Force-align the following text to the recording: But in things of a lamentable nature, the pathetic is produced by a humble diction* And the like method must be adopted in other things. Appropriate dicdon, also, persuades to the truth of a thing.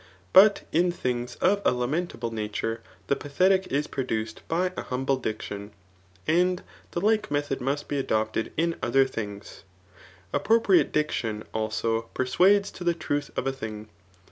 But 0.33 0.63
in 0.71 0.91
things 0.91 1.35
of 1.41 1.61
a 1.63 1.69
lamentable 1.73 2.31
nature, 2.33 2.81
the 3.05 3.15
pathetic 3.15 3.67
is 3.67 3.85
produced 3.85 4.41
by 4.47 4.71
a 4.75 4.81
humble 4.81 5.15
diction* 5.17 5.73
And 6.25 6.63
the 6.89 7.01
like 7.01 7.29
method 7.29 7.61
must 7.61 7.87
be 7.87 7.99
adopted 7.99 8.51
in 8.57 8.77
other 8.81 9.05
things. 9.05 9.61
Appropriate 10.33 10.91
dicdon, 10.91 11.43
also, 11.53 12.09
persuades 12.15 12.71
to 12.71 12.83
the 12.83 12.95
truth 12.95 13.29
of 13.37 13.45
a 13.45 13.51
thing. 13.53 13.89